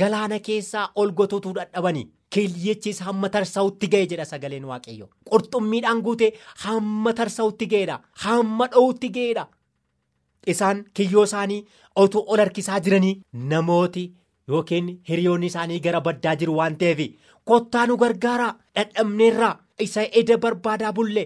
galaana 0.00 0.38
keessaa 0.48 0.90
ol 1.02 1.10
gotuutu 1.18 1.52
dadhabanii 1.58 2.06
kiyyechis 2.36 3.00
hamma 3.06 3.28
tarsa'utti 3.36 3.88
ga'e 3.92 4.06
jedha 4.12 4.24
sagaleen 4.32 4.64
waaqayyo 4.70 5.06
qurxummiidhaan 5.30 6.02
guute 6.08 6.32
hamma 6.64 7.12
tarsa'utti 7.20 7.66
ga'edha 7.72 8.00
hamma 8.24 8.66
dho'utti 8.74 9.08
ga'edha. 9.16 9.46
Isaan 10.52 10.84
kiyyoo 10.94 11.24
isaanii 11.28 11.64
otuu 12.02 12.24
ol 12.32 12.38
harkisaa 12.44 12.80
jiranii 12.80 13.14
namooti 13.52 14.04
yookiin 14.48 14.90
hiriyoonni 15.08 15.46
isaanii 15.52 15.80
gara 15.86 16.00
baddaa 16.08 16.34
jiru 16.42 16.56
waan 16.58 16.76
ta'eef 16.82 17.00
kottaa 17.50 17.86
nu 17.86 17.96
gargaaraa 18.02 18.52
dhadhabneerraa 18.76 19.54
isa 19.86 20.04
eda 20.20 20.36
barbaadaa 20.44 20.92
bulle 20.98 21.24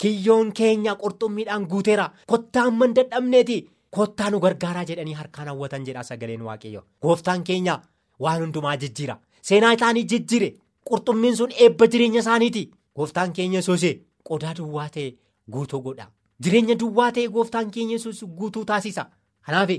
kiyyoon 0.00 0.52
keenya 0.52 0.94
qurxummiidhaan 1.02 1.66
guuteera. 1.72 2.10
Kottaa 2.26 2.62
hamma 2.68 2.84
hin 2.86 2.94
dadhabneeti. 2.98 3.58
Kottaa 3.96 4.30
nu 4.30 4.40
gargaaraa 4.40 4.84
jedhanii 4.90 5.14
harkaan 5.20 5.48
hawwatan 5.52 5.84
jedha 5.86 6.02
sagaleen 6.10 6.42
waaqayyo 6.48 6.82
gooftaan 7.02 7.44
keenya 7.44 7.80
waan 8.26 8.40
hundumaa 8.42 8.76
jijjiira. 8.76 9.18
Seenaa 9.42 9.72
isaanii 9.78 10.04
jijjiire. 10.12 10.50
Qurxummiin 10.90 11.36
sun 11.36 11.52
eebba 11.66 11.86
jireenya 11.86 12.20
isaaniiti. 12.24 12.70
Gooftaan 12.96 13.32
keenya 13.32 13.58
yesuus 13.58 13.84
qodaa 14.28 14.54
duwwaa 14.58 14.88
ta'e 14.88 15.08
guutuu 15.52 15.80
godha. 15.82 16.06
Jireenya 16.42 16.74
duwwaa 16.80 17.12
ta'e 17.12 17.28
gooftaan 17.28 17.70
keenya 17.70 17.92
yesuus 17.98 18.24
guutuu 18.24 18.64
taasisa. 18.64 19.06
Kanaaf 19.46 19.70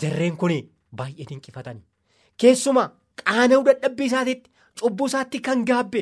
jarreen 0.00 0.36
kun 0.36 0.52
baay'ee 0.96 1.26
dinqifatanii 1.28 1.82
keessuma 2.40 2.84
qaana'uu 3.22 3.64
dadhabbii 3.68 4.06
isaatiitti 4.10 4.50
cubbuu 4.82 5.06
isaatti 5.12 5.40
kan 5.48 5.64
gaabbe 5.70 6.00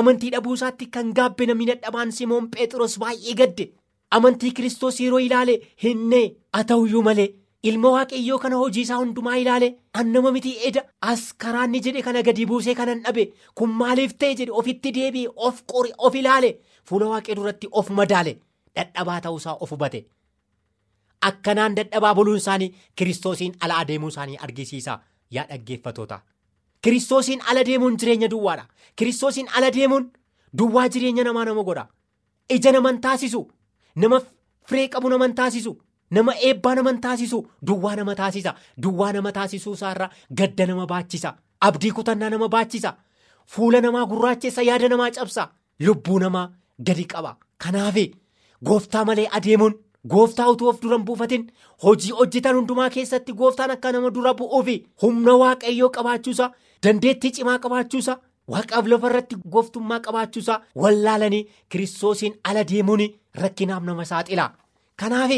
amantii 0.00 0.30
dhabuu 0.34 0.54
isaatti 0.58 0.86
kan 0.96 1.12
gaabbe 1.20 1.46
namni 1.50 1.66
dadhabaan 1.70 2.12
simoon 2.18 2.50
phexros 2.56 2.98
baay'ee 3.04 3.34
gadde. 3.42 3.64
amantii 4.16 4.50
kiristoos 4.56 4.96
yeroo 5.00 5.18
ilaale 5.26 5.54
hinnee 5.82 6.26
haa 6.54 6.64
ta'uyyuu 6.70 7.02
malee. 7.06 7.28
Ilma 7.68 7.90
waaqayyoo 7.94 8.38
kana 8.42 8.56
hojii 8.62 8.82
isaa 8.86 8.96
hundumaa 9.02 9.36
ilaale 9.42 9.68
annama 10.00 10.32
miti 10.34 10.52
eda. 10.68 10.82
As 11.10 11.22
karaanni 11.44 11.80
jedhe 11.86 12.02
kana 12.06 12.22
gadi 12.26 12.46
buusee 12.50 12.74
kanan 12.80 13.00
dhabe. 13.04 13.24
Kun 13.60 13.70
maaliif 13.82 14.12
ta'e 14.24 14.34
jedhe? 14.40 14.52
Ofitti 14.62 14.92
deebi'e 14.96 15.28
of 15.48 15.62
qori 15.72 15.92
of 16.08 16.14
ilaale. 16.20 16.50
Fuula 16.90 17.08
waaqee 17.12 17.34
duratti 17.38 17.68
of 17.82 17.90
madaale. 18.00 18.34
Dadhabaa 18.76 19.20
ta'uusaa 19.28 19.56
of 19.66 19.70
hubate. 19.76 20.00
Akkanaan 21.30 21.76
dadhabaa 21.76 22.14
buluun 22.18 22.36
isaanii 22.42 22.70
kiristoosiin 22.96 23.54
ala 23.60 23.78
adeemuu 23.84 24.08
isaanii 24.14 24.36
argisiisa. 24.46 24.98
Yaa 25.30 25.46
dhaggeeffatoota 25.50 26.20
kiristoosiin 26.82 27.40
ala 27.50 27.64
deemuun 27.68 27.96
jireenya 27.96 28.28
duwwaadha 28.34 28.66
kiristoosiin 28.96 29.48
ala 29.56 29.70
deemuun 29.76 30.10
duwwaa 30.58 30.88
jireenya 30.88 31.24
namaa 31.24 31.44
nama 31.44 31.62
godha. 31.62 31.88
Ija 32.48 32.72
naman 32.72 33.00
taasisu. 33.00 33.40
Nama 33.96 34.20
firee 34.66 34.88
qabu 34.88 35.08
naman 35.10 35.34
taasisu 35.34 35.76
nama 36.10 36.32
eebbaa 36.48 36.74
naman 36.74 37.00
taasisu 37.00 37.46
duwwaa 37.62 37.96
nama 37.96 38.14
taasisa. 38.14 38.54
Duwwaa 38.76 39.12
nama 39.12 39.32
taasisuu 39.32 39.72
isaarraa 39.72 40.10
gadda 40.30 40.66
nama 40.66 40.86
baachisa. 40.86 41.36
Abdii 41.60 41.90
kutannaa 41.92 42.30
nama 42.30 42.48
baachisa. 42.48 42.96
Fuula 43.46 43.80
namaa 43.80 44.04
gurraachessa 44.06 44.62
yaada 44.62 44.88
namaa 44.88 45.10
cabsa. 45.10 45.48
Lubbuu 45.80 46.18
namaa 46.18 46.50
gadi 46.78 47.04
qaba. 47.04 47.36
Kanaaf 47.58 47.96
gooftaa 48.64 49.04
malee 49.04 49.28
adeemuun 49.30 49.74
gooftaa 50.08 50.48
utuu 50.50 50.68
of 50.68 50.80
duran 50.82 51.02
buufatin 51.04 51.50
hojii 51.82 52.10
hojjetan 52.18 52.54
hundumaa 52.56 52.90
keessatti 52.90 53.32
gooftaan 53.32 53.70
akka 53.70 53.92
nama 53.92 54.10
dura 54.10 54.32
bu'uufi 54.34 54.76
humna 55.02 55.34
waaqayyoo 55.42 55.88
qabaachuusa 55.96 56.50
dandeettii 56.84 57.32
cimaa 57.38 57.58
qabaachuusa. 57.64 58.18
Waaqaaf 58.52 58.86
lafa 58.92 59.06
irratti 59.10 59.36
gooftummaa 59.54 60.00
qabaachuusaa 60.06 60.60
wallaalanii 60.82 61.46
kiristoosiin 61.70 62.38
ala 62.44 62.64
deemuun 62.70 63.02
rakkinaaf 63.42 63.82
nama 63.82 64.04
saaxila. 64.04 64.52
Kanaaf 64.96 65.30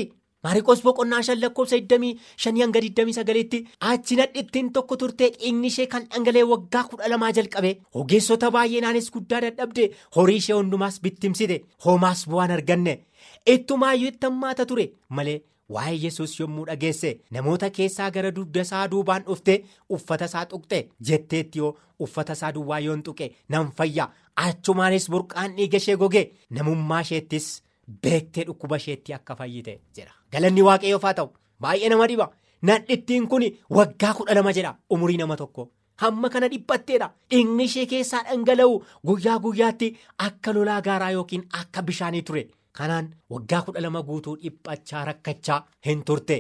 Maariqoos 0.45 0.81
boqonnaa 0.85 1.23
shan 1.27 1.39
lakkoofsa 1.41 1.77
25 1.91 2.63
hanga 2.63 2.81
29tti 2.87 3.61
achi 3.91 4.17
nadhittiin 4.19 4.67
tokko 4.73 4.97
turtee 5.03 5.29
dhiigni 5.37 5.67
ishee 5.73 5.87
kan 5.93 6.05
dhangala'e 6.11 6.43
waggaa 6.51 6.83
kudha 6.91 7.09
lamaa 7.13 7.31
jalqabe 7.39 7.71
ogeessota 8.01 8.51
baay'eenaanis 8.57 9.09
guddaa 9.15 9.41
dadhabde 9.45 9.87
horii 10.17 10.37
ishee 10.43 10.57
hundumaas 10.59 11.01
bittimsite 11.07 11.57
hoomaas 11.85 12.27
bu'aan 12.29 12.51
arganne 12.59 12.95
ittumaayyuu 13.55 14.09
itti 14.13 14.27
hammaata 14.27 14.67
ture 14.67 14.87
malee. 15.09 15.39
Waa'ee 15.71 15.99
yesus 16.05 16.33
yommuu 16.41 16.65
dhageesse 16.69 17.11
namoota 17.37 17.71
keessaa 17.77 18.11
gara 18.15 18.31
dugda 18.39 18.61
isaa 18.67 18.87
duubaan 18.95 19.23
dhufte 19.29 19.55
uffata 19.97 20.25
isaa 20.31 20.45
tuqxe 20.47 20.81
jetteetti 21.11 21.59
yoo 21.63 21.71
uffata 22.07 22.33
isaa 22.39 22.53
duwwaa 22.57 22.81
yoon 22.87 23.03
tuqe 23.03 23.29
nan 23.49 23.71
fayya. 23.77 24.09
Achumaanis 24.37 25.07
burqaan 25.11 25.55
dhiiga 25.57 25.77
ishee 25.83 25.97
goge 26.03 26.23
namummaa 26.51 27.01
isheettis 27.07 27.47
beektee 28.03 28.45
dhukkuba 28.49 28.77
isheetti 28.83 29.15
akka 29.15 29.37
fayyite 29.37 29.79
jedha. 29.97 30.13
Galanni 30.33 30.63
waaqayyoof 30.69 31.03
haa 31.09 31.15
ta'u. 31.21 31.31
Baay'ee 31.61 31.89
nama 31.93 32.07
dhiba 32.13 32.27
nadhittiin 32.63 33.27
kun 33.29 33.45
waggaa 33.79 34.13
kudha 34.19 34.35
lama 34.35 34.53
jedha 34.59 34.75
umurii 34.91 35.17
nama 35.23 35.37
tokko. 35.37 35.71
Hamma 36.03 36.29
kana 36.29 36.49
dhiphatteedha. 36.53 37.09
Dhiigni 37.31 37.65
ishee 37.65 37.87
keessaa 37.87 38.23
dhangala'u 38.29 38.83
guyyaa 39.07 39.39
guyyaatti 39.39 39.91
akka 40.29 40.53
lolaa 40.53 40.81
gaaraa 40.83 41.11
yookiin 41.17 41.49
akka 41.61 41.83
bishaanii 41.83 42.23
ture. 42.23 42.45
Kanaan 42.79 43.09
waggaa 43.31 43.63
kudha 43.67 43.81
lama 43.85 44.03
guutuu 44.09 44.37
dhiphachaa 44.43 45.05
rakkachaa 45.11 45.59
hin 45.87 46.03
turte 46.11 46.37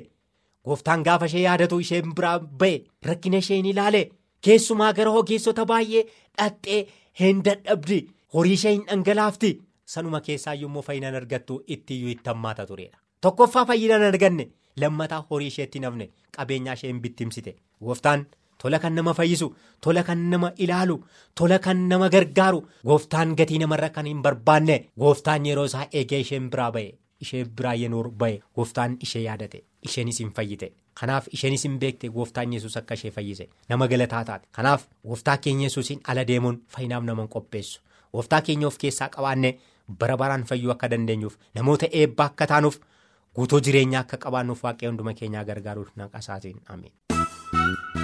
gooftaan 0.68 1.03
gaafa 1.09 1.27
ishee 1.31 1.42
yaadatu 1.44 1.79
isheen 1.85 2.14
biraa 2.20 2.38
ba'e 2.62 2.75
rakkina 3.11 3.38
ishee 3.44 3.57
hin 3.61 3.66
ilaale 3.73 4.01
keessumaa 4.49 4.92
gara 4.99 5.11
ogeessota 5.20 5.66
baay'ee 5.73 6.03
dhaxxee 6.38 6.81
hin 7.20 7.42
dadhabdi 7.49 7.99
horii 8.35 8.57
ishee 8.59 8.73
hin 8.77 8.85
dhangalaafti 8.90 9.53
sanuma 9.97 10.20
keessaa 10.29 10.55
yommuu 10.62 10.83
fayyinaan 10.88 11.14
argattu 11.23 11.61
ittiyyuu 11.77 12.11
itti 12.16 12.31
hammaata 12.31 12.66
turedha. 12.66 12.99
Tokkoffaa 13.20 13.64
fayyinaan 13.73 14.03
arganne 14.11 14.49
lammataa 14.85 15.25
horii 15.31 15.47
isheetti 15.55 15.79
nafne 15.87 16.11
qabeenyaa 16.38 16.75
ishee 16.81 16.90
hin 16.92 17.01
bittimsite 17.07 17.55
gooftaan. 17.85 18.27
Tola 18.62 18.79
kan 18.79 18.95
nama 18.95 19.14
fayyisu 19.14 19.49
tola 19.81 20.03
kan 20.03 20.31
nama 20.31 20.53
ilaalu 20.57 20.97
tola 21.35 21.59
kan 21.59 21.88
nama 21.88 22.09
gargaaru. 22.09 22.61
Gooftaan 22.87 23.35
gatii 23.37 23.59
namarra 23.59 23.90
kan 23.90 24.07
hin 24.07 24.23
barbaanne. 24.23 24.77
Gooftaan 24.99 25.47
yeroo 25.47 25.64
isaa 25.64 25.87
eegee 25.93 26.21
isheen 26.21 26.51
biraa 26.51 26.71
ba'e 26.73 26.95
ishee 27.21 27.45
biraa 27.45 27.75
yenoo 27.75 28.03
ba'e. 28.11 28.40
Gooftaan 28.57 28.97
ishee 29.03 29.23
yaadate 29.23 29.64
isheenis 29.83 30.19
hin 30.21 30.33
fayyite. 30.33 30.73
Kanaaf 31.01 31.27
isheenis 31.33 31.64
hin 31.64 31.79
beekte 31.79 32.09
gooftaan 32.09 32.53
yesus 32.53 32.77
akka 32.77 32.95
ishee 32.95 33.11
fayyise. 33.11 33.49
Nama 33.69 33.88
galataa 33.88 34.25
taate. 34.25 34.49
Kanaaf 34.53 34.87
gooftaa 35.07 35.37
keenya 35.37 35.67
yesuusiin 35.69 36.01
ala 36.09 36.25
deemuun 36.27 36.62
fayyinaaf 36.77 37.05
nama 37.05 37.27
qopheessu. 37.29 37.81
Gooftaa 38.12 38.40
keenya 38.40 38.67
of 38.67 38.79
keessaa 38.79 39.09
qabaanne 39.09 39.55
bara 39.99 40.17
baraan 40.17 40.45
fayyuu 40.45 40.71
akka 40.73 40.88
dandeenyuuf 40.90 41.35
namoota 41.55 41.87
eebbaa 41.93 42.27
akka 42.33 42.47
taanuuf 42.47 42.79
guutuu 43.37 43.61
jireenyaa 43.67 44.01
akka 44.07 44.17
qabaannuuf 44.27 44.62
waaqayyo 44.64 44.90
hunduma 44.93 45.14
keenyaa 45.14 45.45
gargaaruuf 45.45 45.90
naqasaatiin 45.97 46.61
amiin. 46.69 48.04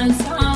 Maqaansaa 0.00 0.49